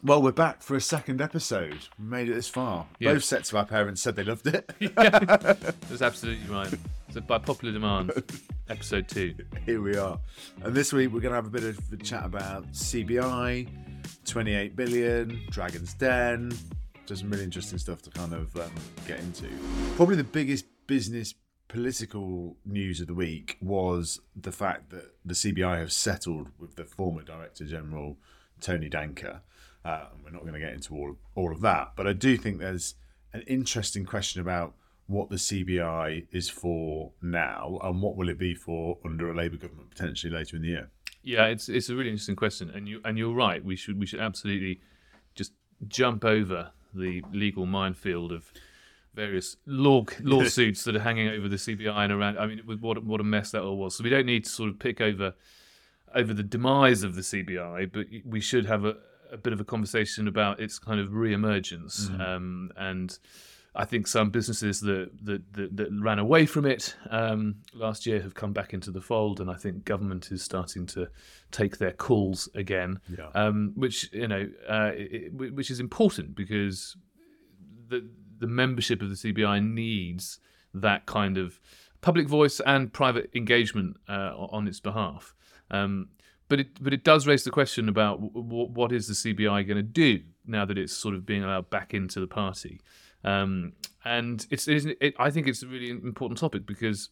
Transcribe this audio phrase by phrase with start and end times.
[0.00, 1.78] Well, we're back for a second episode.
[1.96, 2.86] We made it this far.
[2.98, 3.12] Yeah.
[3.12, 4.68] Both sets of our parents said they loved it.
[4.96, 6.72] That's absolutely right.
[7.12, 8.10] So by popular demand,
[8.68, 9.34] episode two.
[9.64, 10.18] Here we are.
[10.64, 13.68] And this week we're going to have a bit of a chat about CBI,
[14.24, 16.52] 28 billion, Dragon's Den.
[17.06, 18.72] Just some really interesting stuff to kind of um,
[19.06, 19.46] get into.
[19.94, 21.32] Probably the biggest business
[21.68, 26.84] political news of the week was the fact that the CBI have settled with the
[26.84, 28.18] former Director General,
[28.60, 29.40] Tony Danker.
[29.84, 31.92] Uh, we're not going to get into all, all of that.
[31.96, 32.94] But I do think there's
[33.32, 34.74] an interesting question about
[35.06, 39.56] what the CBI is for now and what will it be for under a Labour
[39.56, 40.90] government potentially later in the year.
[41.22, 43.64] Yeah, it's it's a really interesting question, and you and you're right.
[43.64, 44.80] We should we should absolutely
[45.34, 45.52] just
[45.86, 48.52] jump over the legal minefield of
[49.14, 52.38] various law lawsuits that are hanging over the CBI and around.
[52.38, 53.96] I mean, what what a mess that all was.
[53.96, 55.34] So we don't need to sort of pick over
[56.14, 58.96] over the demise of the CBI, but we should have a,
[59.32, 62.10] a bit of a conversation about its kind of re-emergence.
[62.20, 63.18] Um, and
[63.74, 68.20] I think some businesses that that, that, that ran away from it um, last year
[68.20, 71.08] have come back into the fold, and I think government is starting to
[71.50, 73.28] take their calls again, Yeah.
[73.34, 76.96] um, which you know, uh, it- which is important because
[77.88, 78.06] the
[78.38, 80.38] the membership of the CBI needs
[80.74, 81.58] that kind of
[82.00, 85.34] public voice and private engagement uh, on its behalf.
[85.70, 86.08] Um,
[86.52, 89.78] but it but it does raise the question about w- what is the CBI going
[89.78, 92.78] to do now that it's sort of being allowed back into the party.
[93.24, 93.72] Um,
[94.04, 97.08] and it's, it it, I think it's a really important topic because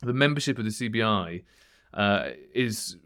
[0.00, 1.44] the membership of the CBI
[1.92, 2.96] uh, is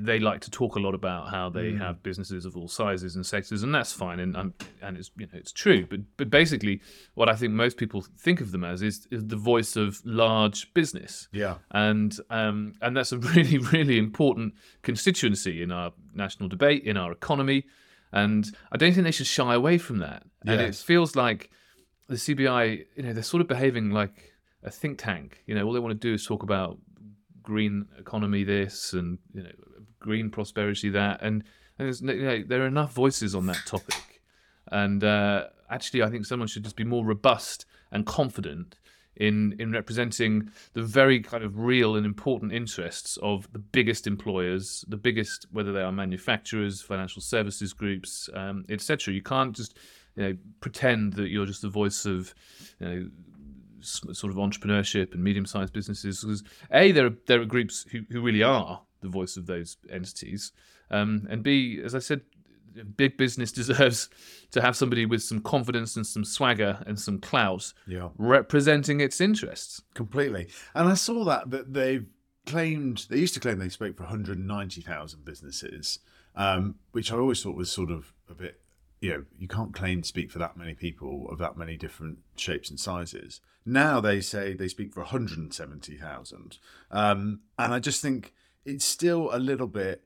[0.00, 3.24] they like to talk a lot about how they have businesses of all sizes and
[3.24, 5.86] sectors, and that's fine, and um, and it's you know it's true.
[5.86, 6.80] But but basically,
[7.14, 10.72] what I think most people think of them as is, is the voice of large
[10.74, 11.28] business.
[11.32, 11.56] Yeah.
[11.70, 17.12] and um, and that's a really really important constituency in our national debate in our
[17.12, 17.64] economy
[18.12, 20.24] and I don't think they should shy away from that.
[20.46, 21.50] And it feels like
[22.08, 25.42] the CBI you know they're sort of behaving like a think tank.
[25.46, 26.78] You know all they want to do is talk about
[27.48, 29.50] green economy this and you know
[29.98, 31.42] green prosperity that and,
[31.78, 34.20] and you know, there are enough voices on that topic
[34.70, 38.76] and uh, actually I think someone should just be more robust and confident
[39.16, 44.84] in in representing the very kind of real and important interests of the biggest employers,
[44.88, 49.14] the biggest whether they are manufacturers, financial services groups, um, etc.
[49.14, 49.76] You can't just
[50.16, 52.34] you know pretend that you're just the voice of
[52.78, 53.08] you know
[53.80, 58.20] sort of entrepreneurship and medium-sized businesses because a there are there are groups who, who
[58.20, 60.52] really are the voice of those entities
[60.90, 62.20] um, and b as i said
[62.96, 64.08] big business deserves
[64.50, 68.08] to have somebody with some confidence and some swagger and some clout Yeah.
[68.18, 70.48] representing its interests Completely.
[70.74, 72.06] And I saw that that they've
[72.46, 75.98] claimed they used to claim they spoke for 190,000 businesses,
[76.34, 78.60] um, which I always thought was sort of a bit.
[79.00, 82.18] You know, you can't claim to speak for that many people of that many different
[82.36, 83.40] shapes and sizes.
[83.64, 86.58] Now they say they speak for 170,000,
[86.90, 88.32] um, and I just think
[88.64, 90.02] it's still a little bit,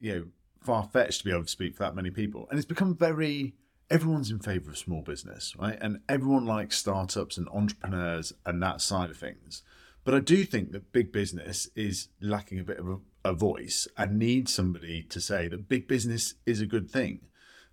[0.00, 0.24] you know,
[0.60, 3.54] far fetched to be able to speak for that many people, and it's become very
[3.90, 5.78] everyone's in favor of small business, right?
[5.80, 9.62] And everyone likes startups and entrepreneurs and that side of things.
[10.04, 13.88] But I do think that big business is lacking a bit of a, a voice
[13.96, 17.20] and needs somebody to say that big business is a good thing.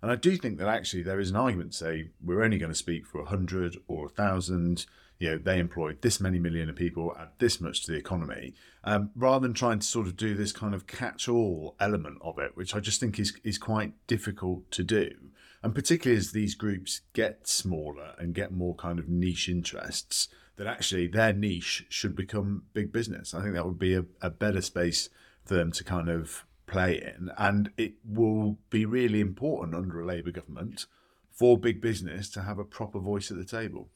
[0.02, 2.72] And I do think that actually there is an argument to say we're only going
[2.72, 4.86] to speak for 100 or 1,000.
[5.18, 8.54] You know, they employ this many million of people, add this much to the economy,
[8.84, 12.38] um, rather than trying to sort of do this kind of catch all element of
[12.38, 15.10] it, which I just think is, is quite difficult to do.
[15.62, 20.66] And particularly as these groups get smaller and get more kind of niche interests, that
[20.66, 23.34] actually their niche should become big business.
[23.34, 25.08] I think that would be a, a better space
[25.44, 30.06] for them to kind of play in, and it will be really important under a
[30.06, 30.86] Labour government
[31.30, 33.88] for big business to have a proper voice at the table.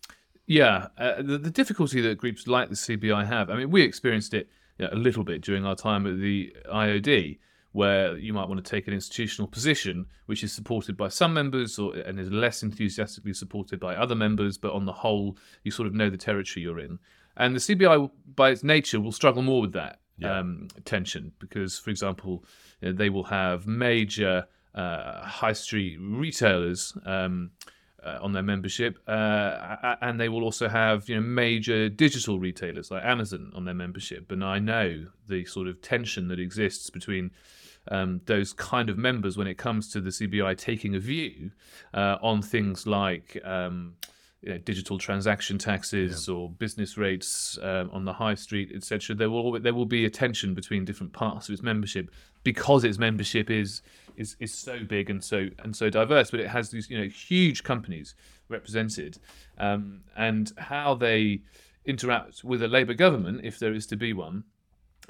[0.47, 4.35] Yeah, uh, the, the difficulty that groups like the CBI have, I mean, we experienced
[4.35, 7.39] it you know, a little bit during our time at the IOD,
[7.73, 11.79] where you might want to take an institutional position which is supported by some members
[11.79, 15.87] or, and is less enthusiastically supported by other members, but on the whole, you sort
[15.87, 16.99] of know the territory you're in.
[17.37, 20.39] And the CBI, by its nature, will struggle more with that Yeah.
[20.39, 22.45] um, tension because, for example,
[22.81, 26.97] they will have major uh, high street retailers.
[27.05, 27.51] Um,
[28.03, 32.91] uh, on their membership, uh, and they will also have you know major digital retailers
[32.91, 34.33] like Amazon on their membership.
[34.33, 37.31] And I know the sort of tension that exists between
[37.89, 41.51] um, those kind of members when it comes to the CBI taking a view
[41.93, 43.39] uh, on things like.
[43.45, 43.97] Um,
[44.43, 49.15] you know, digital transaction taxes or business rates um, on the high street, etc.
[49.15, 52.11] There will there will be a tension between different parts of its membership
[52.43, 53.83] because its membership is
[54.17, 56.31] is is so big and so and so diverse.
[56.31, 58.15] But it has these you know huge companies
[58.49, 59.19] represented,
[59.59, 61.43] um, and how they
[61.85, 64.45] interact with a Labour government, if there is to be one,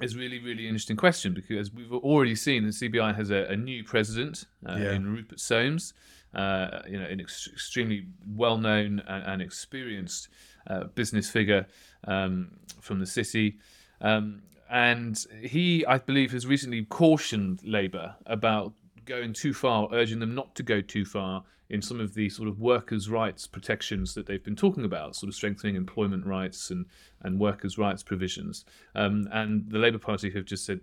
[0.03, 3.85] is really really interesting question because we've already seen the CBI has a, a new
[3.85, 4.93] president uh, Yeah.
[4.93, 5.95] in Rupert Soames,
[6.35, 10.29] uh, you know, an ex- extremely well known and, and experienced
[10.67, 11.67] uh, business figure
[12.07, 12.51] um,
[12.81, 13.59] from the city.
[14.01, 18.73] Um, and he, I believe, has recently cautioned Labour about
[19.05, 22.49] going too far, urging them not to go too far in some of the sort
[22.49, 26.87] of workers' rights protections that they've been talking about, sort of strengthening employment rights and,
[27.23, 28.65] and workers' rights provisions.
[28.95, 30.81] Um, and the Labour Party have just said,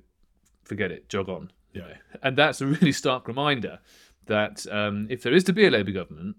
[0.64, 1.52] forget it, jog on.
[1.74, 1.94] Yeah.
[2.24, 3.80] And that's a really stark reminder
[4.28, 6.36] that um, if there is to be a Labour government,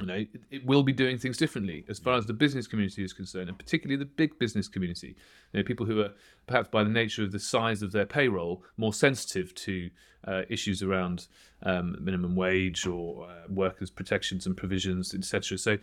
[0.00, 3.04] you know, it, it will be doing things differently as far as the business community
[3.04, 5.16] is concerned, and particularly the big business community.
[5.52, 6.10] You know, people who are
[6.46, 9.90] perhaps by the nature of the size of their payroll more sensitive to
[10.26, 11.26] uh, issues around
[11.62, 15.58] um, minimum wage or uh, workers' protections and provisions, etc.
[15.58, 15.78] So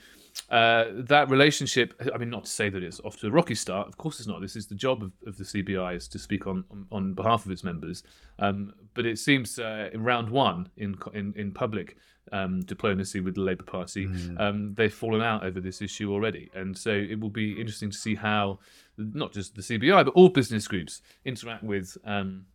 [0.49, 3.87] uh, that relationship, I mean, not to say that it's off to a rocky start.
[3.87, 4.41] Of course, it's not.
[4.41, 7.45] This is the job of, of the CBI is to speak on on, on behalf
[7.45, 8.03] of its members.
[8.39, 11.97] Um, but it seems uh, in round one in in, in public
[12.31, 14.07] um, diplomacy with the Labour Party,
[14.37, 17.97] um, they've fallen out over this issue already, and so it will be interesting to
[17.97, 18.59] see how
[18.97, 22.45] not just the CBI but all business groups interact with um,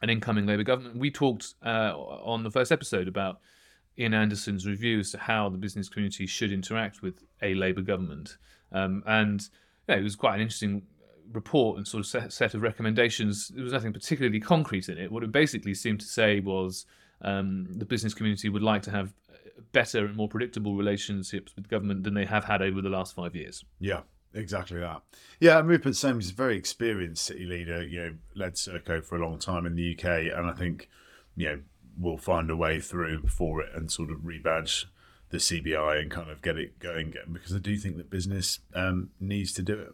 [0.00, 0.96] an incoming Labour government.
[0.96, 3.40] We talked uh, on the first episode about
[3.98, 8.36] Ian Anderson's review as to how the business community should interact with a Labour government,
[8.72, 9.48] um, and
[9.88, 10.82] yeah, it was quite an interesting
[11.32, 13.48] report and sort of set, set of recommendations.
[13.48, 15.10] There was nothing particularly concrete in it.
[15.10, 16.86] What it basically seemed to say was
[17.22, 19.12] um, the business community would like to have
[19.72, 23.34] better and more predictable relationships with government than they have had over the last five
[23.34, 23.64] years.
[23.78, 24.00] Yeah,
[24.34, 25.02] exactly that.
[25.40, 27.82] Yeah, and Rupert Soames is a very experienced city leader.
[27.82, 30.88] You know, led Serco for a long time in the UK, and I think
[31.36, 31.60] you know
[31.98, 34.86] we'll find a way through for it and sort of rebadge
[35.30, 38.60] the CBI and kind of get it going again because I do think that business
[38.74, 39.92] um, needs to do it.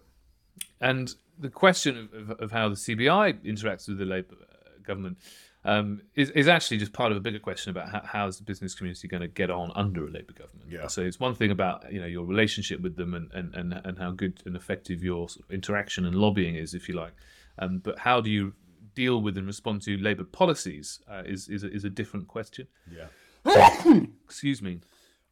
[0.80, 5.18] And the question of, of, of how the CBI interacts with the Labour uh, government
[5.64, 8.44] um, is, is actually just part of a bigger question about how, how is the
[8.44, 10.70] business community going to get on under a Labour government.
[10.70, 10.86] Yeah.
[10.86, 13.98] So it's one thing about you know your relationship with them and, and, and, and
[13.98, 17.12] how good and effective your sort of interaction and lobbying is, if you like.
[17.58, 18.54] Um, but how do you
[18.94, 22.66] deal with and respond to Labour policies uh, is is a, is a different question.
[22.90, 23.08] Yeah.
[24.24, 24.80] Excuse me.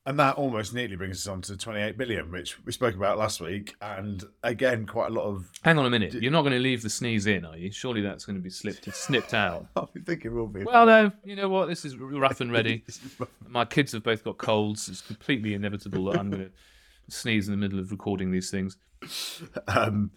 [0.06, 3.40] And that almost neatly brings us on to 28 billion, which we spoke about last
[3.40, 3.74] week.
[3.80, 5.50] And again, quite a lot of.
[5.62, 6.14] Hang on a minute.
[6.14, 7.72] You're not going to leave the sneeze in, are you?
[7.72, 9.66] Surely that's going to be slipped, snipped out.
[9.76, 10.62] I think it will be.
[10.62, 11.66] Well, no, you know what?
[11.66, 12.84] This is rough and ready.
[13.48, 14.88] My kids have both got colds.
[14.88, 16.50] It's completely inevitable that I'm going to
[17.08, 18.76] sneeze in the middle of recording these things.
[19.66, 20.12] Um,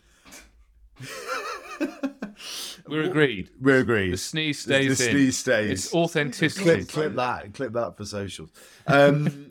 [2.88, 3.50] We're agreed.
[3.62, 4.13] we're agreed.
[4.13, 5.12] The sneeze stays the in.
[5.12, 5.86] sneeze stays.
[5.86, 6.63] It's authenticity.
[6.63, 8.50] clip, clip that, clip that for socials.
[8.88, 9.48] Um,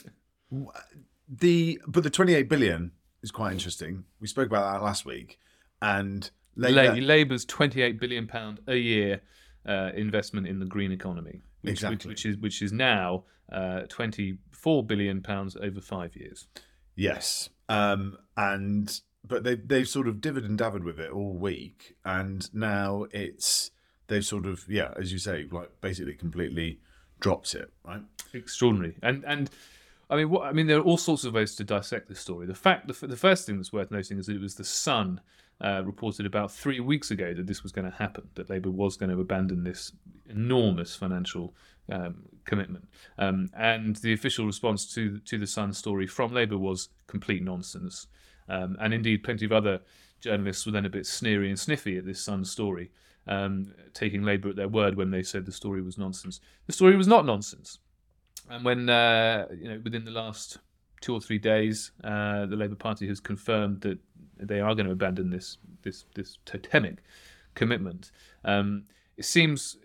[1.29, 4.05] the but the 28 billion is quite interesting.
[4.21, 5.39] We spoke about that last week,
[5.83, 9.23] and La- Labour, Labour's 28 billion pound a year
[9.67, 11.97] uh, investment in the green economy, which, Exactly.
[11.97, 16.47] which, which is which is now uh, 24 billion pounds over five years.
[16.97, 21.97] yes, um, and but they they've sort of divvied and davered with it all week,
[22.05, 23.71] and now it's
[24.07, 26.81] they've sort of yeah, as you say, like basically completely
[27.21, 28.03] dropped it, right?
[28.33, 28.95] extraordinary.
[29.03, 29.51] And and
[30.11, 32.47] I mean, what I mean, there are all sorts of ways to dissect this story.
[32.47, 35.21] The fact, the, the first thing that's worth noting is that it was the Sun
[35.61, 38.97] uh, reported about three weeks ago that this was going to happen, that Labour was
[38.97, 39.93] going to abandon this
[40.29, 41.55] enormous financial
[41.93, 42.89] um, commitment.
[43.19, 48.07] Um, and the official response to to the Sun story from Labour was complete nonsense.
[48.49, 49.81] Um, and indeed, plenty of other
[50.21, 52.91] journalists were then a bit sneery and sniffy at this Sun story.
[53.29, 56.41] um, taking Labour at their word when they said the story was nonsense.
[56.67, 57.79] The story was not nonsense.
[58.51, 60.59] And when, uh, you know, within the last
[61.01, 63.99] two or three days, uh, the Labour Party has confirmed that
[64.39, 66.99] they are going to abandon this this this totemic
[67.55, 68.11] commitment.
[68.45, 68.85] Um,
[69.17, 69.77] it seems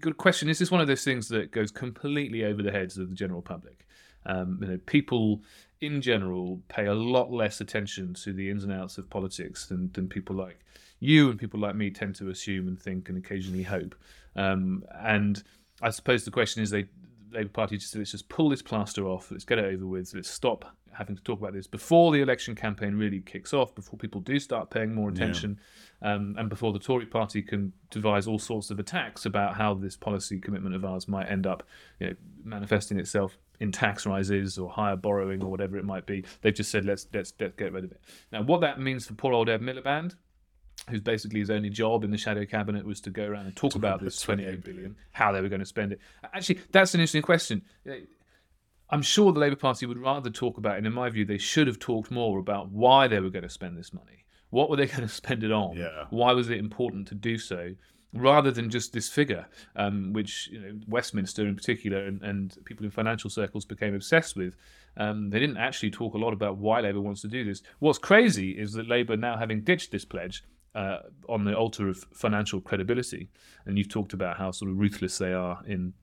[0.00, 2.98] got a question: Is this one of those things that goes completely over the heads
[2.98, 3.86] of the general public?
[4.26, 5.42] Um, you know, people
[5.80, 9.90] in general pay a lot less attention to the ins and outs of politics than,
[9.92, 10.58] than people like
[11.00, 13.94] you and people like me tend to assume and think and occasionally hope.
[14.34, 15.42] Um, and
[15.82, 16.86] I suppose the question is, they
[17.32, 20.12] Labour Party just said, let's just pull this plaster off, let's get it over with,
[20.14, 23.98] let's stop having to talk about this before the election campaign really kicks off, before
[23.98, 25.58] people do start paying more attention,
[26.02, 26.14] yeah.
[26.14, 29.96] um, and before the Tory party can devise all sorts of attacks about how this
[29.96, 31.64] policy commitment of ours might end up
[32.00, 32.14] you know,
[32.44, 36.24] manifesting itself in tax rises or higher borrowing or whatever it might be.
[36.42, 38.00] They've just said let's let's, let's get rid of it.
[38.32, 40.14] Now, what that means for poor old Ed Miliband,
[40.88, 43.72] who's basically his only job in the shadow cabinet was to go around and talk,
[43.72, 46.00] talk about this 28 billion, how they were going to spend it.
[46.32, 47.62] Actually, that's an interesting question.
[48.90, 51.66] I'm sure the Labour Party would rather talk about, and in my view, they should
[51.66, 54.24] have talked more about why they were going to spend this money.
[54.50, 55.76] What were they going to spend it on?
[55.76, 56.04] Yeah.
[56.10, 57.74] Why was it important to do so?
[58.12, 62.86] Rather than just this figure, um, which you know, Westminster in particular and, and, people
[62.86, 64.54] in financial circles became obsessed with,
[64.96, 67.62] um, they didn't actually talk a lot about why Labour wants to do this.
[67.80, 70.44] What's crazy is that Labour, now having ditched this pledge,
[70.76, 73.30] uh, on the altar of financial credibility,
[73.64, 75.94] and you've talked about how sort of ruthless they are in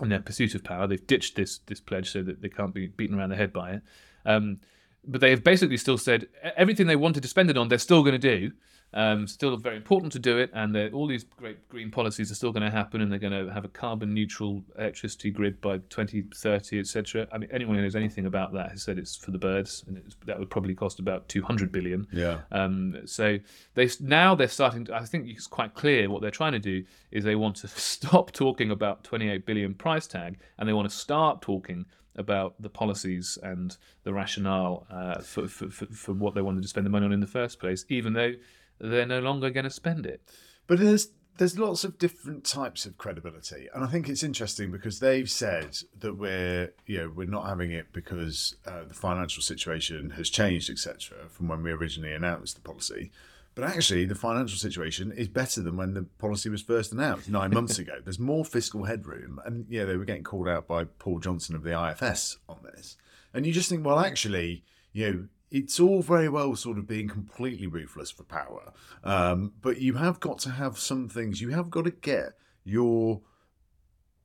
[0.00, 0.86] in their pursuit of power.
[0.86, 3.72] They've ditched this this pledge so that they can't be beaten around the head by
[3.72, 3.82] it.
[4.24, 4.60] Um,
[5.06, 6.26] but they have basically still said
[6.56, 8.52] everything they wanted to spend it on, they're still going to do.
[8.96, 12.52] Um, still very important to do it, and all these great green policies are still
[12.52, 16.78] going to happen, and they're going to have a carbon neutral electricity grid by 2030,
[16.78, 17.26] etc.
[17.32, 20.00] I mean, anyone who knows anything about that has said it's for the birds, and
[20.26, 22.06] that would probably cost about 200 billion.
[22.12, 22.42] Yeah.
[22.52, 23.38] Um, so
[23.74, 24.84] they now they're starting.
[24.84, 27.68] To, I think it's quite clear what they're trying to do is they want to
[27.68, 31.84] stop talking about 28 billion price tag, and they want to start talking
[32.16, 36.68] about the policies and the rationale uh, for, for, for, for, what they wanted to
[36.68, 38.32] spend the money on in the first place, even though
[38.78, 40.22] they're no longer going to spend it.
[40.66, 45.00] But there's there's lots of different types of credibility, and I think it's interesting because
[45.00, 50.10] they've said that we're you know we're not having it because uh, the financial situation
[50.10, 53.10] has changed, etc., from when we originally announced the policy.
[53.54, 57.50] But actually, the financial situation is better than when the policy was first announced nine
[57.54, 57.94] months ago.
[58.02, 61.62] There's more fiscal headroom, and yeah, they were getting called out by Paul Johnson of
[61.62, 62.96] the IFS on this.
[63.32, 67.08] And you just think, well, actually, you know, it's all very well sort of being
[67.08, 68.72] completely ruthless for power,
[69.02, 71.40] um, but you have got to have some things.
[71.40, 72.32] You have got to get
[72.64, 73.20] your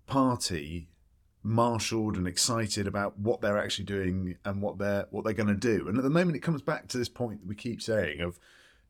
[0.08, 0.90] party
[1.44, 5.56] marshaled and excited about what they're actually doing and what they're what they're going to
[5.56, 5.88] do.
[5.88, 8.40] And at the moment, it comes back to this point that we keep saying of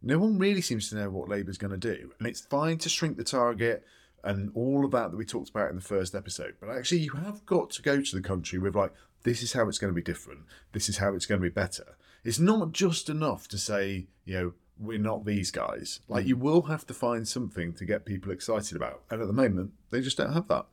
[0.02, 2.90] no one really seems to know what Labour's going to do, and it's fine to
[2.90, 3.86] shrink the target
[4.24, 6.56] and all of that that we talked about in the first episode.
[6.60, 8.94] But actually, you have got to go to the country with like,
[9.24, 10.42] this is how it's going to be different.
[10.72, 11.96] This is how it's going to be better.
[12.24, 16.00] It's not just enough to say, you know, we're not these guys.
[16.08, 16.30] Like mm.
[16.30, 19.04] you will have to find something to get people excited about.
[19.10, 20.66] And at the moment, they just don't have that.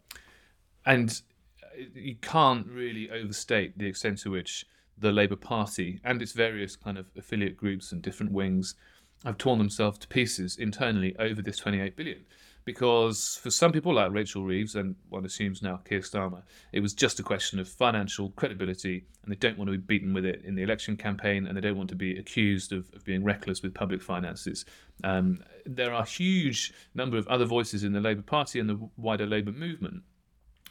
[0.85, 1.21] And
[1.63, 6.77] uh, you can't really overstate the extent to which the Labour Party and its various
[6.77, 8.75] kind of affiliate groups and different wings
[9.25, 12.25] have torn themselves to pieces internally over this 28 billion
[12.67, 16.43] because for some people like Rachel Reeves and one assumes now Keir Starmer,
[16.73, 20.13] it was just a question of financial credibility, and they don't want to be beaten
[20.13, 23.05] with it in the election campaign, and they don't want to be accused of, of
[23.05, 24.67] being reckless with public finances.
[25.05, 28.91] Um, there are a huge number of other voices in the Labour Party and the
[28.97, 30.03] wider Labour movement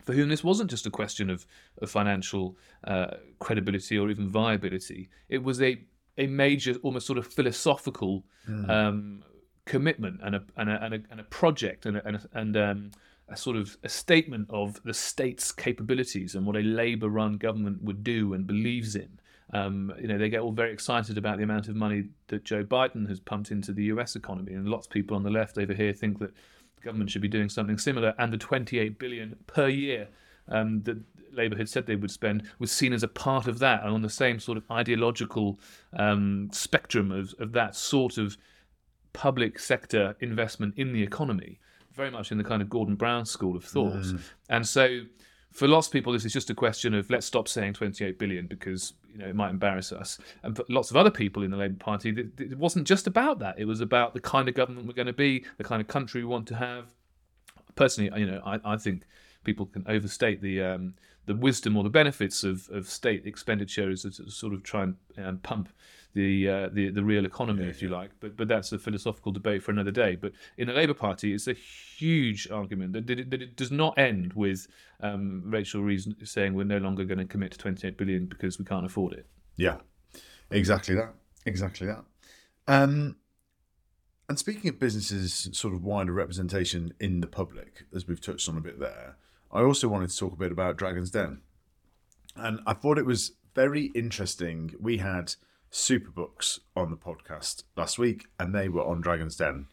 [0.04, 1.48] for whom this wasn't just a question of,
[1.82, 5.10] of financial uh, credibility or even viability.
[5.30, 5.82] It was a
[6.18, 8.70] a major, almost sort of philosophical mm.
[8.70, 9.22] um,
[9.66, 12.58] commitment and a and a, and a, and a project and a, and, a, and
[12.58, 12.92] um,
[13.28, 18.04] a sort of a statement of the state's capabilities and what a Labour-run government would
[18.04, 19.10] do and believes in.
[19.54, 22.64] Um, you know, they get all very excited about the amount of money that Joe
[22.64, 24.16] Biden has pumped into the U.S.
[24.16, 26.34] economy, and lots of people on the left over here think that
[26.76, 28.14] the government should be doing something similar.
[28.18, 30.08] And the 28 billion per year
[30.48, 30.98] um, that
[31.32, 34.02] Labour had said they would spend was seen as a part of that, and on
[34.02, 35.60] the same sort of ideological
[35.94, 38.38] um, spectrum of, of that sort of
[39.16, 41.60] public sector investment in the economy,
[41.94, 43.94] very much in the kind of Gordon Brown school of thought.
[43.94, 44.20] Mm.
[44.50, 45.02] And so,
[45.52, 48.46] for lots of people, this is just a question of let's stop saying 28 billion
[48.46, 50.20] because you know it might embarrass us.
[50.44, 53.58] And for lots of other people in the Labour Party, it wasn't just about that.
[53.58, 56.22] It was about the kind of government we're going to be, the kind of country
[56.22, 56.94] we want to have.
[57.76, 59.04] Personally, you know, I, I think
[59.46, 60.96] people can overstate the um,
[61.26, 64.96] the wisdom or the benefits of, of state expenditure is to sort of try and
[65.18, 65.70] um, pump
[66.16, 68.12] the, uh, the the real economy, if you like.
[68.20, 70.16] But but that's a philosophical debate for another day.
[70.16, 73.72] But in the Labour Party, it's a huge argument that, that, it, that it does
[73.72, 74.68] not end with
[75.02, 78.66] um, Rachel Reeves saying we're no longer going to commit to 28 billion because we
[78.66, 79.28] can't afford it.
[79.58, 79.78] Yeah,
[80.50, 81.14] exactly that.
[81.46, 82.04] Exactly that.
[82.68, 83.18] Um,
[84.28, 88.58] and speaking of businesses, sort of wider representation in the public, as we've touched on
[88.58, 89.18] a bit there,
[89.52, 91.42] I also wanted to talk a bit about Dragon's Den.
[92.36, 94.74] And I thought it was very interesting.
[94.80, 95.36] We had
[95.76, 99.68] Superbooks on the podcast last week, and they were on Dragon's Den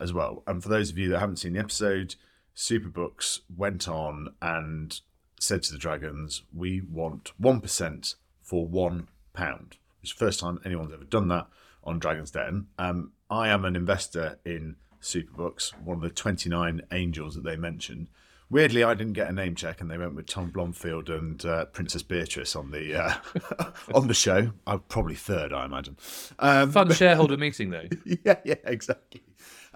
[0.00, 0.42] as well.
[0.48, 2.16] And for those of you that haven't seen the episode,
[2.56, 5.00] Superbooks went on and
[5.38, 9.76] said to the Dragons, We want 1% for one pound.
[10.02, 11.46] It's the first time anyone's ever done that
[11.84, 12.66] on Dragon's Den.
[12.76, 18.08] Um, I am an investor in Superbooks, one of the 29 angels that they mentioned.
[18.54, 21.64] Weirdly, I didn't get a name check, and they went with Tom Blomfield and uh,
[21.64, 23.14] Princess Beatrice on the uh,
[23.96, 24.52] on the show.
[24.64, 25.96] I'm probably third, I imagine.
[26.38, 27.88] Um, Fun shareholder meeting, though.
[28.24, 29.24] yeah, yeah, exactly.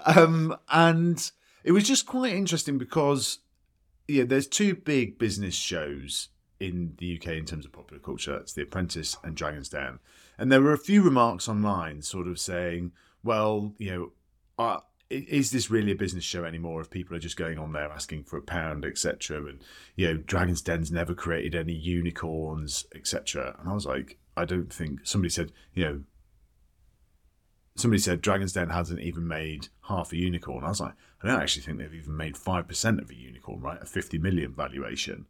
[0.07, 1.29] Um, and
[1.65, 3.41] it was just quite interesting because
[4.07, 6.29] yeah, there's two big business shows
[6.61, 8.37] in the UK in terms of popular culture.
[8.37, 9.99] It's The Apprentice and Dragon's Den.
[10.39, 12.93] And there were a few remarks online, sort of saying,
[13.25, 14.13] well, you know,
[14.57, 14.81] uh,
[15.11, 18.25] is this really a business show anymore if people are just going on there asking
[18.25, 19.63] for a pound etc and
[19.97, 24.73] you know dragon's den's never created any unicorns etc and i was like i don't
[24.73, 26.01] think somebody said you know
[27.77, 30.65] somebody said dragon's den hasn't even made half a unicorn.
[30.65, 33.83] I was like i don't actually think they've even made 5% of a unicorn right?
[33.83, 35.27] A 50 million valuation.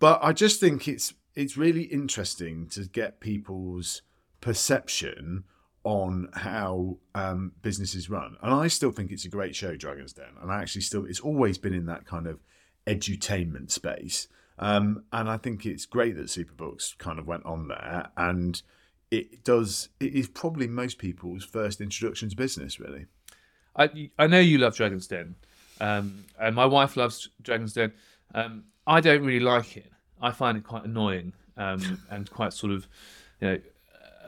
[0.00, 4.02] But i just think it's it's really interesting to get people's
[4.40, 5.44] perception
[5.84, 8.36] on how um, businesses run.
[8.42, 10.26] And I still think it's a great show, Dragon's Den.
[10.40, 12.40] And I actually still, it's always been in that kind of
[12.86, 14.28] edutainment space.
[14.58, 18.10] Um, and I think it's great that Superbooks kind of went on there.
[18.16, 18.62] And
[19.10, 23.06] it does, it is probably most people's first introduction to business, really.
[23.74, 25.34] I, I know you love Dragon's Den.
[25.80, 27.92] Um, and my wife loves Dragon's Den.
[28.34, 29.90] Um, I don't really like it.
[30.20, 32.86] I find it quite annoying um, and quite sort of,
[33.40, 33.58] you know,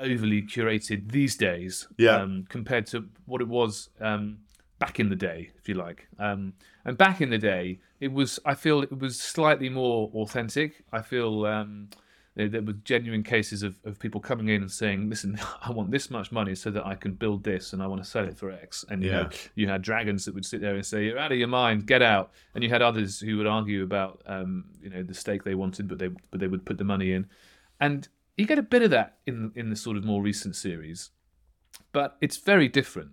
[0.01, 2.17] overly curated these days yeah.
[2.17, 4.39] um, compared to what it was um,
[4.79, 6.07] back in the day, if you like.
[6.19, 6.55] Um,
[6.85, 10.85] and back in the day, it was I feel it was slightly more authentic.
[10.93, 11.89] I feel um,
[12.37, 15.91] there, there, were genuine cases of, of people coming in and saying, "Listen, I want
[15.91, 18.37] this much money so that I can build this, and I want to sell it
[18.37, 19.23] for X." And you Yeah.
[19.23, 21.87] know, you had dragons that would sit there and say, "You're out of your mind,
[21.87, 25.45] get out." And you had others who would argue about, um, you know, the stake
[25.45, 27.27] they wanted, but they but they would put the money in,
[27.81, 31.11] and you get a bit of that in in the sort of more recent series,
[31.93, 33.11] but it's very different.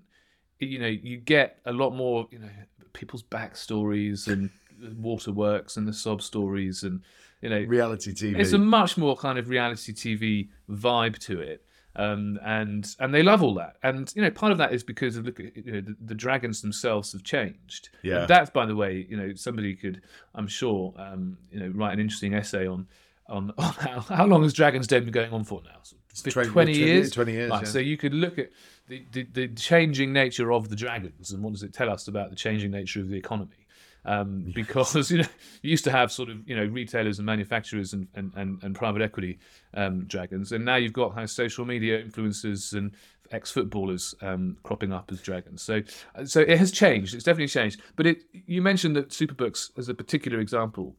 [0.59, 2.49] You know, you get a lot more, you know,
[2.93, 4.49] people's backstories and
[4.97, 7.01] waterworks and the sob stories, and
[7.41, 8.39] you know, Reality TV.
[8.39, 11.65] it's a much more kind of reality TV vibe to it.
[11.93, 15.17] Um, and and they love all that, and you know part of that is because
[15.17, 17.89] of look, you know, the, the dragons themselves have changed.
[18.01, 18.19] Yeah.
[18.19, 20.01] And that's by the way, you know, somebody could,
[20.33, 22.87] I'm sure, um, you know, write an interesting essay on
[23.31, 25.79] on, on how, how long has Dragons Den been going on for now?
[25.83, 27.11] So, 20 20, years.
[27.11, 27.67] 20 years, Right, yeah.
[27.67, 28.51] So you could look at
[28.87, 32.29] the, the the changing nature of the dragons, and what does it tell us about
[32.29, 33.67] the changing nature of the economy?
[34.03, 35.27] Um, because you know
[35.61, 38.75] you used to have sort of you know retailers and manufacturers and and, and, and
[38.75, 39.39] private equity
[39.73, 42.91] um, dragons, and now you've got of social media influencers and
[43.31, 45.61] ex footballers um, cropping up as dragons.
[45.61, 45.81] So
[46.25, 47.15] so it has changed.
[47.15, 47.81] It's definitely changed.
[47.95, 50.95] But it you mentioned that Superbooks as a particular example,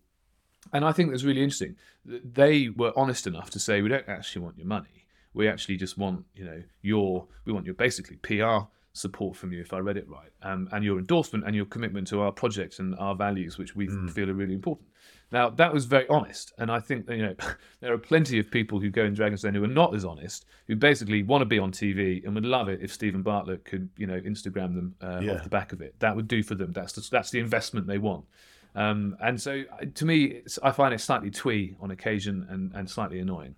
[0.73, 1.77] and I think that's really interesting.
[2.05, 5.07] They were honest enough to say we don't actually want your money.
[5.35, 9.61] We actually just want you know your we want your basically PR support from you
[9.63, 12.79] if I read it right, um, and your endorsement and your commitment to our project
[12.79, 14.89] and our values, which we feel are really important.
[15.31, 17.35] Now that was very honest, and I think that, you know
[17.81, 20.45] there are plenty of people who go in Dragon's Den who are not as honest,
[20.67, 23.89] who basically want to be on TV and would love it if Steven Bartlett could
[23.97, 25.33] you know Instagram them uh, Yeah.
[25.37, 25.95] off the back of it.
[26.01, 26.73] That would do for them.
[26.73, 28.27] That's the, that's the investment they want.
[28.75, 32.89] Um, and so, uh, to me, I find it slightly twee on occasion and, and
[32.89, 33.57] slightly annoying.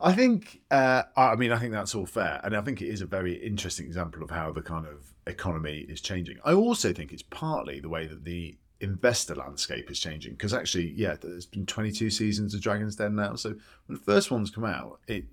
[0.00, 2.40] I think, uh, I mean, I think that's all fair.
[2.42, 5.84] And I think it is a very interesting example of how the kind of economy
[5.88, 6.38] is changing.
[6.44, 10.32] I also think it's partly the way that the investor landscape is changing.
[10.32, 13.34] Because actually, yeah, there's been 22 seasons of Dragon's Den now.
[13.34, 13.50] So
[13.86, 15.24] when the first ones come out, it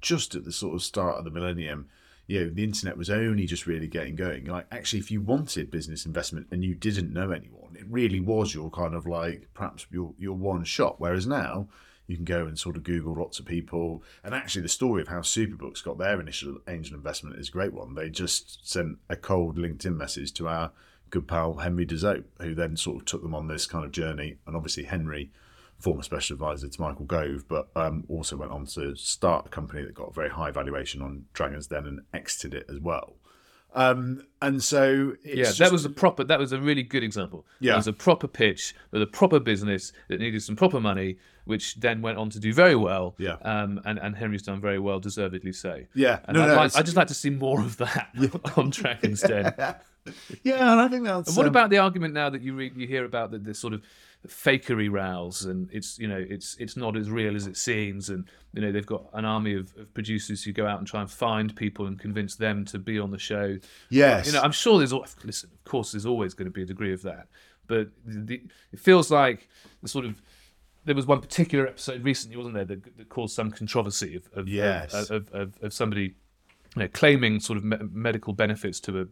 [0.00, 1.88] just at the sort of start of the millennium,
[2.26, 4.46] you know, the internet was only just really getting going.
[4.46, 8.54] Like, actually, if you wanted business investment and you didn't know anyone, it really was
[8.54, 11.00] your kind of like perhaps your your one shot.
[11.00, 11.68] Whereas now,
[12.06, 14.02] you can go and sort of Google lots of people.
[14.22, 17.72] And actually, the story of how Superbooks got their initial angel investment is a great
[17.72, 17.94] one.
[17.94, 20.72] They just sent a cold LinkedIn message to our
[21.10, 23.92] good pal Henry de Zoete, who then sort of took them on this kind of
[23.92, 24.36] journey.
[24.46, 25.30] And obviously, Henry
[25.78, 29.82] former special advisor to Michael Gove, but um, also went on to start a company
[29.82, 33.16] that got a very high valuation on Dragon's Den and exited it as well.
[33.76, 36.24] Um, and so it's Yeah, just- that was a proper.
[36.24, 37.46] That was a really good example.
[37.60, 37.74] Yeah.
[37.74, 41.76] it was a proper pitch with a proper business that needed some proper money, which
[41.76, 43.14] then went on to do very well.
[43.18, 43.36] Yeah.
[43.42, 45.82] um, and and Henry's done very well, deservedly so.
[45.94, 46.20] Yeah.
[46.26, 48.08] and No, I'd no, like, I just like to see more of that
[48.56, 49.54] on Dragon's Den.
[50.42, 52.72] yeah, and I think that's And what um, about the argument now that you re-
[52.74, 53.82] you hear about the, this sort of
[54.26, 58.24] fakery rows and it's you know it's it's not as real as it seems and
[58.54, 61.08] you know they've got an army of, of producers who go out and try and
[61.10, 63.56] find people and convince them to be on the show.
[63.88, 64.92] yes, You know, I'm sure there's
[65.24, 65.50] listen.
[65.52, 67.28] Of course, there's always going to be a degree of that,
[67.68, 68.42] but the, the,
[68.72, 69.48] it feels like
[69.82, 70.20] the sort of
[70.86, 74.48] there was one particular episode recently, wasn't there, that, that caused some controversy of of,
[74.48, 74.92] Yes.
[74.94, 76.14] of, of, of, of somebody
[76.74, 79.06] you know, claiming sort of me- medical benefits to a,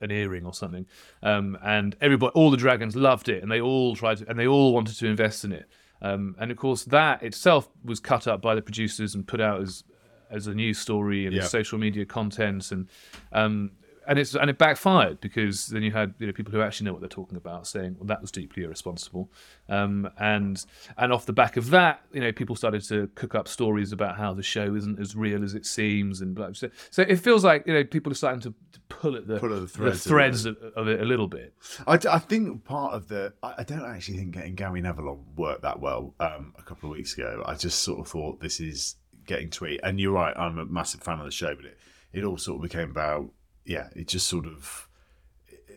[0.00, 0.86] an earring or something,
[1.22, 4.46] um, and everybody, all the dragons loved it, and they all tried to, and they
[4.46, 5.66] all wanted to invest in it,
[6.02, 9.60] um, and of course that itself was cut up by the producers and put out
[9.60, 9.84] as
[10.30, 11.42] as a news story and Yeah.
[11.44, 12.86] social media content, and
[13.32, 13.70] um,
[14.08, 16.92] and it's and it backfired because then you had you know people who actually know
[16.92, 19.30] what they're talking about saying well that was deeply irresponsible,
[19.68, 20.64] um, and
[20.96, 24.16] and off the back of that you know people started to cook up stories about
[24.16, 27.44] how the show isn't as real as it seems and blah, so, so it feels
[27.44, 29.68] like you know people are starting to, to pull at the Pull at the the
[29.68, 31.54] threads a threads of, of it a little bit.
[31.86, 35.62] I, I think part of the I, don't actually think getting Gary Neville on worked
[35.62, 37.42] that well um, a couple of weeks ago.
[37.44, 40.34] I just sort of thought this is getting tweet, and you're right.
[40.34, 41.78] I'm a massive fan of the show, but it
[42.12, 43.30] it all sort of became about
[43.68, 43.88] yeah.
[43.94, 44.88] It just sort of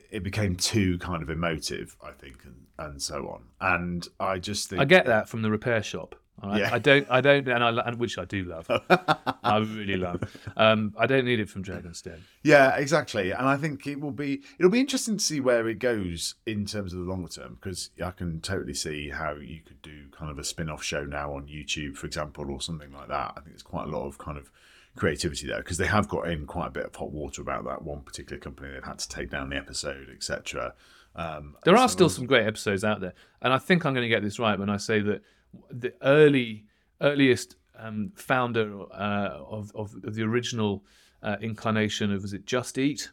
[0.10, 3.43] it- became too kind of emotive, I think, and, and so on.
[3.60, 6.15] And I just think I get that from the repair shop.
[6.43, 6.60] right?
[6.62, 6.73] Yeah.
[6.73, 8.65] I don't, I don't, and I, and which I do love.
[9.43, 10.23] I really love.
[10.58, 12.23] Um, I don't need it from Dragon's Den.
[12.43, 13.32] Yeah, exactly.
[13.32, 16.65] And I think it will be it'll be interesting to see where it goes in
[16.65, 20.32] terms of the longer term because I can totally see how you could do kind
[20.32, 23.32] of a spin-off show now on YouTube, for example, or something like that.
[23.32, 24.49] I think there's quite a lot of kind of
[24.95, 27.82] creativity there because they have got in quite a bit of hot water about that
[27.82, 28.71] one particular company.
[28.71, 30.73] They've had to take down the episode, etc.
[31.15, 34.06] Um, There are so still some great episodes out there, and I think I'm going
[34.06, 35.21] to get this right when I say that
[35.69, 36.65] the early,
[37.01, 40.84] earliest um, founder uh, of, of the original
[41.23, 43.12] uh, incarnation of was it Just Eat,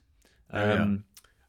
[0.52, 0.72] yeah.
[0.74, 1.04] um,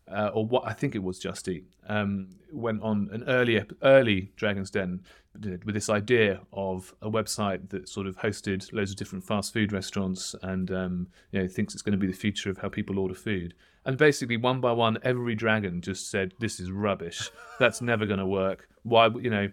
[0.07, 4.31] uh, or what I think it was Just Eat, um, went on an early early
[4.35, 5.01] Dragon's Den
[5.43, 9.71] with this idea of a website that sort of hosted loads of different fast food
[9.71, 12.99] restaurants and um, you know thinks it's going to be the future of how people
[12.99, 13.53] order food.
[13.85, 17.31] And basically, one by one, every dragon just said, "This is rubbish.
[17.59, 18.67] That's never going to work.
[18.83, 19.07] Why?
[19.07, 19.49] You know,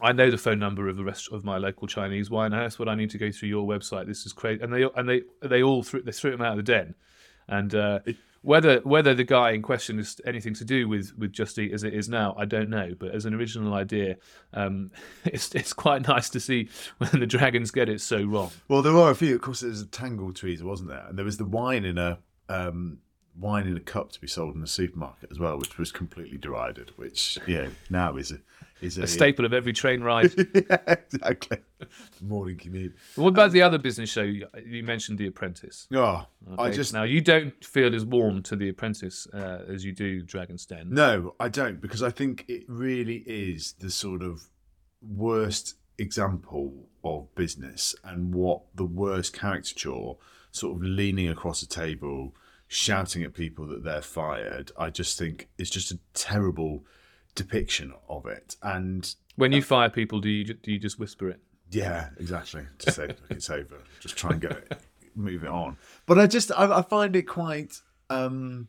[0.00, 2.30] I know the phone number of the rest of my local Chinese.
[2.30, 4.06] Why on earth would I need to go through your website?
[4.06, 6.64] This is crazy." And they and they they all threw they threw him out of
[6.64, 6.94] the den.
[7.48, 8.00] And uh,
[8.44, 11.82] whether whether the guy in question is anything to do with with Just Eat as
[11.82, 12.94] it is now, I don't know.
[12.98, 14.16] But as an original idea,
[14.52, 14.90] um,
[15.24, 18.50] it's it's quite nice to see when the dragons get it so wrong.
[18.68, 19.34] Well, there were a few.
[19.34, 21.06] Of course, there was a Tangle Teezer, wasn't there?
[21.08, 22.18] And there was the wine in a
[22.50, 22.98] um,
[23.38, 26.36] wine in a cup to be sold in the supermarket as well, which was completely
[26.36, 26.92] derided.
[26.96, 28.40] Which yeah, now is a
[28.80, 30.32] is a, A staple of every train ride.
[30.54, 31.58] yeah, exactly.
[32.20, 32.94] Morning commute.
[33.16, 34.22] what about the other business show?
[34.22, 35.86] You you mentioned The Apprentice.
[35.94, 36.26] Oh,
[36.58, 40.22] I just now you don't feel as warm to The Apprentice uh, as you do
[40.22, 40.88] Dragon's Den.
[40.90, 44.44] no, I don't because I think it really is the sort of
[45.02, 50.14] worst example of business and what the worst caricature,
[50.50, 52.34] sort of leaning across a table,
[52.66, 54.72] shouting at people that they're fired.
[54.78, 56.84] I just think it's just a terrible
[57.34, 58.56] depiction of it.
[58.62, 61.40] And When you fire people, do you do you just whisper it?
[61.70, 62.62] yeah, exactly.
[62.78, 63.78] To say it's over.
[64.00, 64.80] Just try and get it,
[65.16, 65.76] move it on.
[66.06, 67.80] But I just I, I find it quite.
[68.10, 68.68] um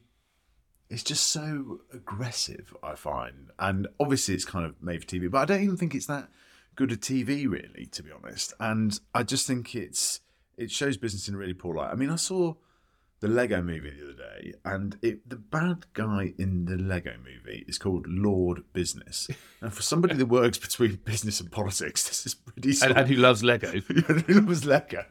[0.90, 2.76] It's just so aggressive.
[2.84, 5.94] I find, and obviously it's kind of made for TV, but I don't even think
[5.96, 6.30] it's that
[6.76, 8.54] good a TV really, to be honest.
[8.60, 10.22] And I just think it's
[10.58, 11.92] it shows business in a really poor light.
[11.92, 12.56] I mean, I saw
[13.26, 17.66] the Lego movie the other day, and it, the bad guy in the Lego movie
[17.68, 19.28] is called Lord Business.
[19.62, 22.70] And for somebody that works between business and politics, this is pretty.
[22.70, 23.72] And, sort and who loves Lego?
[23.90, 25.04] it was Lego.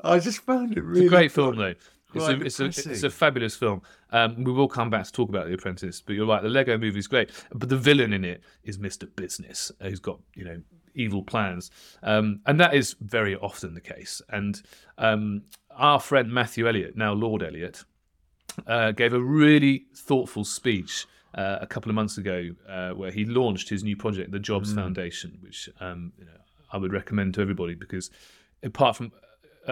[0.00, 1.74] I just found it really It's a great film, though.
[2.12, 3.82] It's a, it's, a, it's a fabulous film.
[4.10, 6.42] Um, we will come back to talk about The Apprentice, but you're right.
[6.42, 9.08] The Lego movie is great, but the villain in it is Mr.
[9.14, 10.60] Business, uh, who's got you know
[10.96, 11.70] evil plans,
[12.02, 14.20] um, and that is very often the case.
[14.28, 14.60] And
[14.98, 15.42] um,
[15.76, 17.84] our friend Matthew Elliott, now Lord Elliott,
[18.66, 23.24] uh, gave a really thoughtful speech uh, a couple of months ago uh, where he
[23.24, 26.30] launched his new project, the Jobs Foundation, which um, you know,
[26.72, 28.10] I would recommend to everybody because
[28.62, 29.12] apart from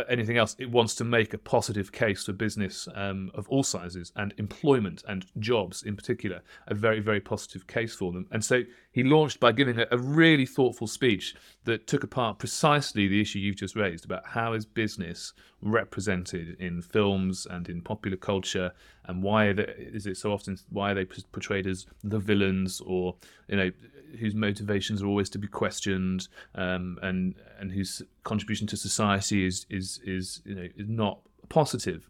[0.08, 4.12] anything else, it wants to make a positive case for business um, of all sizes
[4.16, 8.26] and employment and jobs in particular, a very, very positive case for them.
[8.30, 13.08] And so he launched by giving a, a really thoughtful speech that took apart precisely
[13.08, 18.16] the issue you've just raised about how is business represented in films and in popular
[18.16, 18.72] culture,
[19.06, 23.16] and why is it so often why are they portrayed as the villains or
[23.48, 23.70] you know
[24.18, 29.66] whose motivations are always to be questioned, um, and and whose contribution to society is
[29.70, 32.08] is is you know is not positive,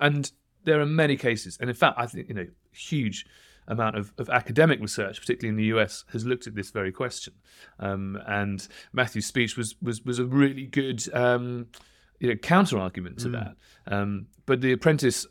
[0.00, 0.32] and
[0.64, 3.26] there are many cases, and in fact, I think you know huge
[3.66, 7.32] amount of, of academic research, particularly in the US, has looked at this very question.
[7.78, 11.68] Um, and Matthew's speech was was was a really good um,
[12.20, 13.32] you know counter argument to mm.
[13.32, 13.56] that.
[13.94, 15.26] Um, but The Apprentice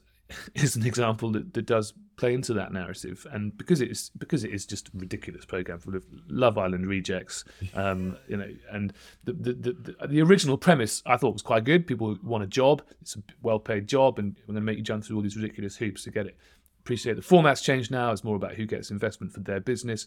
[0.56, 4.44] is an example that, that does play into that narrative, and because it is because
[4.44, 7.44] it is just a ridiculous program full of Love Island rejects,
[7.74, 8.94] um, you know, and
[9.24, 11.88] the, the the, the original premise I thought was quite good.
[11.88, 15.04] People want a job; it's a well-paid job, and we're going to make you jump
[15.04, 16.38] through all these ridiculous hoops to get it.
[16.80, 20.06] Appreciate the format's changed now; it's more about who gets investment for their business.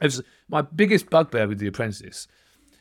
[0.00, 2.26] It was my biggest bugbear with The Apprentice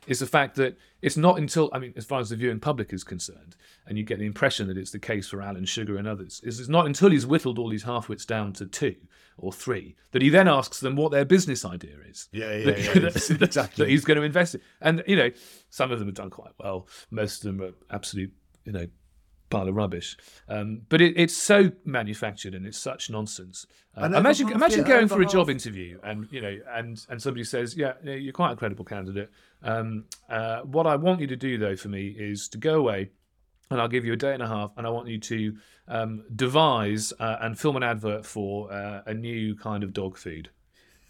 [0.07, 2.93] is the fact that it's not until I mean, as far as the viewing public
[2.93, 6.07] is concerned, and you get the impression that it's the case for Alan Sugar and
[6.07, 8.95] others, is it's not until he's whittled all these half-wits down to two
[9.37, 12.29] or three that he then asks them what their business idea is.
[12.31, 13.85] Yeah, yeah, that, yeah, that, exactly.
[13.85, 15.29] That he's going to invest in, and you know,
[15.69, 16.87] some of them have done quite well.
[17.09, 18.33] Most of them are absolute,
[18.65, 18.87] you know,
[19.51, 20.17] pile of rubbish.
[20.49, 23.67] Um, but it, it's so manufactured and it's such nonsense.
[23.95, 27.75] Uh, imagine imagine going for a job interview and you know and and somebody says,
[27.77, 29.29] yeah, you're quite a credible candidate.
[29.61, 33.11] Um, uh, what I want you to do though for me is to go away.
[33.69, 35.55] And I'll give you a day and a half, and I want you to
[35.87, 40.49] um, devise uh, and film an advert for uh, a new kind of dog food.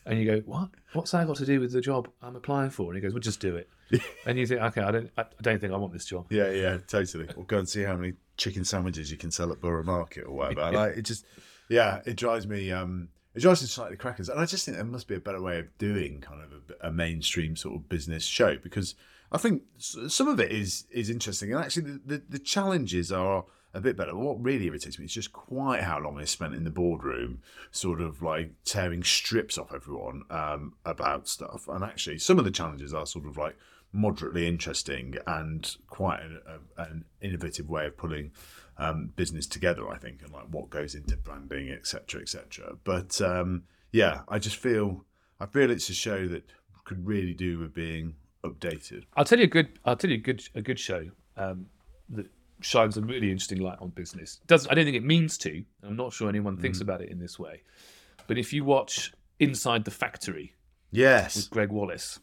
[0.06, 0.70] And you go, what?
[0.94, 2.92] What's that got to do with the job I'm applying for?
[2.92, 3.68] And he goes, well, just do it.
[4.26, 6.28] and you think, okay, I don't, I don't think I want this job.
[6.30, 7.28] Yeah, yeah, totally.
[7.36, 10.32] We'll go and see how many chicken sandwiches you can sell at Borough Market or
[10.32, 10.72] whatever.
[10.78, 11.26] like it just,
[11.70, 12.72] yeah, it drives me.
[12.72, 15.42] um it drives me slightly crackers, and I just think there must be a better
[15.42, 18.94] way of doing kind of a, a mainstream sort of business show because
[19.32, 23.46] I think some of it is is interesting, and actually the, the, the challenges are
[23.74, 24.16] a bit better.
[24.16, 27.40] What really irritates me is just quite how long they spent in the boardroom,
[27.72, 31.70] sort of like tearing strips off everyone um, about stuff.
[31.70, 33.56] And actually, some of the challenges are sort of like
[33.94, 38.32] moderately interesting and quite an, a, an innovative way of pulling
[38.78, 39.90] um, business together.
[39.90, 42.78] I think, and like what goes into branding, etc., etc.
[42.84, 45.06] But um, yeah, I just feel
[45.40, 46.44] I feel it's a show that
[46.84, 49.04] could really do with being updated.
[49.16, 49.80] I'll tell you a good.
[49.86, 51.68] I'll tell you a good a good show um,
[52.10, 52.28] that
[52.62, 54.40] shines a really interesting light on business.
[54.48, 55.64] Does I don't think it means to.
[55.84, 56.84] I'm not sure anyone thinks mm.
[56.84, 57.62] about it in this way.
[58.28, 60.56] But if you watch Inside the Factory,
[60.92, 62.20] yes, with Gregg Wallace,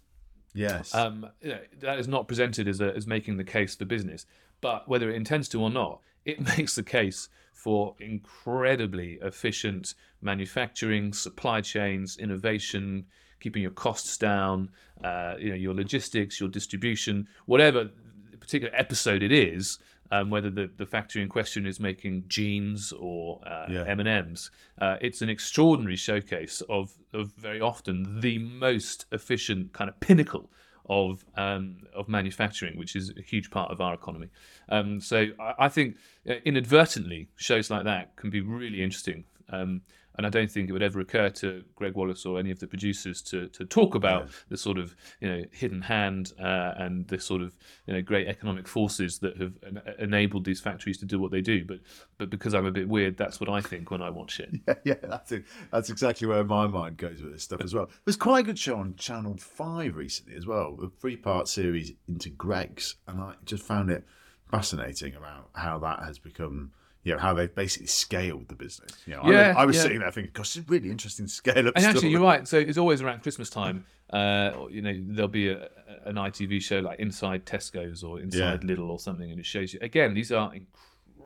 [0.59, 0.95] Yes.
[0.95, 4.27] Um, you know, that is not presented as, a, as making the case for business,
[4.61, 11.13] but whether it intends to or not, it makes the case for incredibly efficient manufacturing,
[11.13, 13.05] supply chains, innovation,
[13.41, 14.69] keeping your costs down,
[15.05, 17.91] uh, you know, your logistics, your distribution, whatever
[18.39, 19.79] particular episode it is,
[20.11, 23.85] um, whether the, the factory in question is making jeans or uh, yeah.
[23.87, 24.51] M&Ms.
[24.81, 30.51] Uh, it's an extraordinary showcase of, of very often the most efficient kind of pinnacle
[30.89, 34.29] of um, of manufacturing, which is a huge part of our economy.
[34.71, 35.97] Um, so I, I, think
[36.29, 39.25] uh, inadvertently shows like that can be really interesting.
[39.51, 39.83] Um,
[40.19, 42.67] and I don't think it would ever occur to Gregg Wallace or any of the
[42.67, 44.33] producers to to talk about yeah.
[44.49, 48.27] the sort of you know hidden hand uh, and the sort of you know great
[48.27, 51.65] economic forces that have en- enabled these factories to do what they do.
[51.65, 51.79] But
[52.19, 54.51] but because I'm a bit weird, that's what I think when I watch it.
[54.69, 55.45] Yeah, yeah, that's it.
[55.73, 57.89] That's exactly where my mind goes with this stuff as well.
[58.05, 61.93] There's quite a good show on Channel Five recently as well, a three part series
[62.07, 64.05] into Greggs, and I just found it
[64.51, 66.73] fascinating about how that has become
[67.05, 68.93] you know how they basically scaled the business.
[69.07, 69.83] You know, yeah, I, I was yeah.
[69.83, 72.47] sitting there thinking, "Gosh, it's really interesting scale up." And actually, you're right.
[72.47, 73.85] So it's always around Christmas time.
[74.11, 75.69] Uh, you know, there'll be a,
[76.05, 78.77] an ITV show like Inside Tesco's or Inside yeah.
[78.77, 80.15] Lidl or something, and it shows you again.
[80.15, 80.53] These are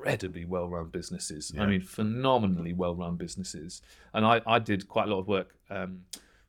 [0.03, 1.53] incredibly well-run businesses.
[1.59, 3.83] I mean, phenomenally well-run businesses.
[4.13, 6.01] And I, I did quite a lot of work um,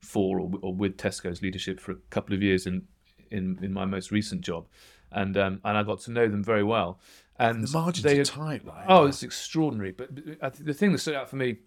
[0.02, 2.88] for or, or, with Tesco's leadership for a couple of years in
[3.32, 4.68] in, in my most recent job,
[5.12, 7.00] and um, and I got to know them very well.
[7.40, 8.86] And the margins they, are tight, right?
[8.88, 9.92] Oh, it's extraordinary.
[9.92, 11.58] But, but the thing that stood out for me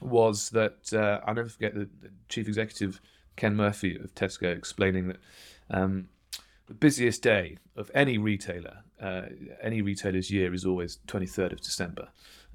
[0.00, 3.00] was that uh, I'll never forget the, the, chief executive
[3.36, 5.18] Ken Murphy of Tesco explaining that
[5.70, 6.08] um,
[6.66, 9.22] the busiest day of any retailer, uh,
[9.62, 12.08] any retailer's year, is always 23rd of December,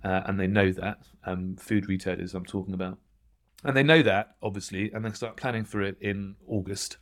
[0.03, 0.99] uh, and they know that.
[1.25, 2.97] Um, food retailers, I'm talking about,
[3.63, 6.97] and they know that obviously, and they start planning for it in August.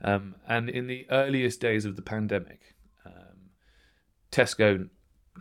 [0.00, 2.76] Um, and in the earliest days of the pandemic,
[4.30, 4.88] Tesco,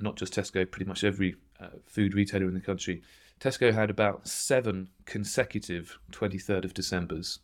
[0.01, 3.01] not just Tesco, pretty much every uh, food retailer in the country,
[3.39, 7.39] Tesco had about seven consecutive 23rd of Decembers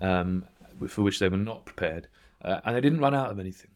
[0.00, 0.44] um,
[0.88, 2.08] for which they were not prepared,
[2.44, 3.70] uh, and they didn't run out of anything.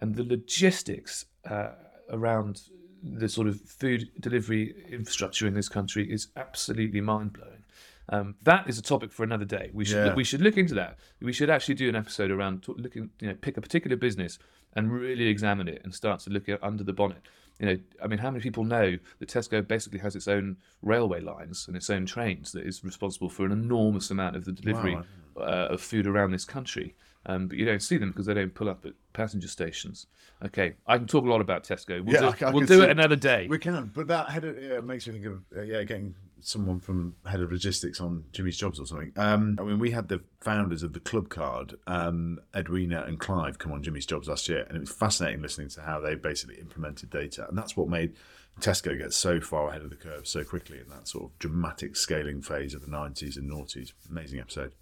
[0.00, 1.70] And the logistics uh,
[2.10, 2.62] around
[3.02, 7.64] the sort of food delivery infrastructure in this country is absolutely mind blowing.
[8.08, 9.70] Um, that is a topic for another day.
[9.72, 10.14] We should Yeah.
[10.14, 10.98] we should look into that.
[11.20, 14.38] We should actually do an episode around t- looking, you know, pick a particular business
[14.76, 17.22] and really examine it and start to look at under the bonnet.
[17.58, 21.20] You know, I mean, how many people know that Tesco basically has its own railway
[21.22, 24.98] lines and its own trains that is responsible for an enormous amount of the delivery
[25.38, 26.94] uh, of food around this country?
[27.28, 30.06] Um, but you don't see them because they don't pull up at passenger stations.
[30.44, 32.04] Okay, I can talk a lot about Tesco.
[32.04, 33.46] We'll Yeah, do, I I we'll do it another day.
[33.48, 36.78] We can, but that head of, yeah, makes me think of uh, yeah, getting someone
[36.78, 39.12] from head of logistics on Jimmy's jobs or something.
[39.16, 43.58] Um, I mean, we had the founders of the club card, um, Edwina and Clive,
[43.58, 46.56] come on Jimmy's jobs last year, and it was fascinating listening to how they basically
[46.56, 48.14] implemented data, and that's what made
[48.60, 51.96] Tesco get so far ahead of the curve so quickly in that sort of dramatic
[51.96, 53.92] scaling phase of the nineties and noughties.
[54.08, 54.74] Amazing episode.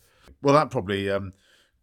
[0.42, 1.08] Well, that probably.
[1.08, 1.32] Um,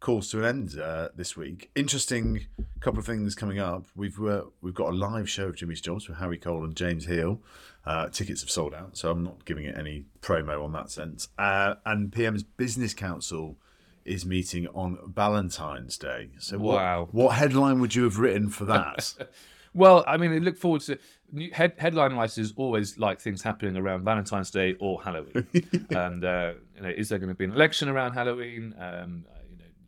[0.02, 1.70] calls to an end uh, this week.
[1.74, 2.46] Interesting
[2.80, 3.86] couple of things coming up.
[3.96, 7.06] We've uh, we've got a live show of Jimmy's Jobs with Harry Cole and James
[7.06, 7.38] Heale.
[7.86, 11.28] Uh, tickets have sold out, so I'm not giving it any promo on that sense.
[11.38, 13.56] Uh, and PM's Business Council
[14.04, 16.30] is meeting on Valentine's Day.
[16.38, 17.08] So what, Wow.
[17.12, 19.14] what headline would you have written for that?
[19.74, 20.98] Well, I mean, I look forward to
[21.54, 25.46] head, headline writers always like things happening around Valentine's Day or Halloween.
[25.90, 28.74] and uh, you know, is there going to be an election around Halloween?
[28.78, 29.24] Um,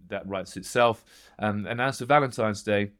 [0.09, 1.05] that writes itself.
[1.39, 2.91] Um, and as for Valentine's Day,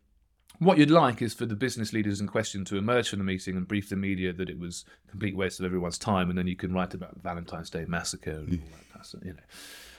[0.59, 3.57] what you'd like is for the business leaders in question to emerge from the meeting
[3.57, 6.47] and brief the media that it was a complete waste of everyone's time, and then
[6.47, 9.41] you can write about Valentine's Day massacre and all that kind of stuff, you know.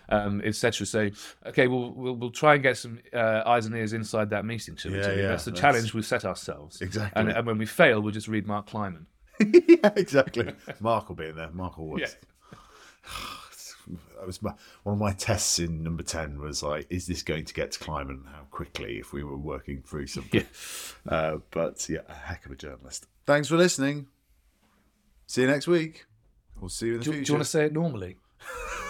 [0.07, 0.85] Um, etc.
[0.85, 1.09] So,
[1.47, 4.75] okay, we'll, we'll we'll try and get some uh, eyes and ears inside that meeting.
[4.75, 4.99] Shall we?
[4.99, 6.79] Yeah, yeah, that's the that's- challenge we've set ourselves.
[6.79, 7.19] Exactly.
[7.19, 9.07] And, and when we fail, we'll just read Mark Kleinman.
[9.39, 10.53] yeah, exactly.
[10.79, 11.49] Mark will be in there.
[11.51, 12.01] Mark always.
[12.01, 13.09] Yeah.
[14.17, 17.45] That was my, one of my tests in number 10 was like, is this going
[17.45, 20.45] to get to Kleinman and how quickly if we were working through something?
[21.07, 23.05] Uh, but yeah, a heck of a journalist.
[23.25, 24.07] Thanks for listening.
[25.27, 26.05] See you next week.
[26.59, 28.17] We'll see you in the Do, do you want to say it normally?